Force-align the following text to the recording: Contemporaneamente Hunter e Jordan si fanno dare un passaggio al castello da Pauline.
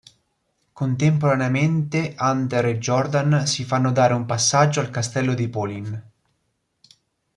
Contemporaneamente 0.73 2.15
Hunter 2.19 2.65
e 2.65 2.79
Jordan 2.79 3.45
si 3.45 3.63
fanno 3.63 3.91
dare 3.91 4.15
un 4.15 4.25
passaggio 4.25 4.79
al 4.79 4.89
castello 4.89 5.35
da 5.35 5.47
Pauline. 5.47 6.11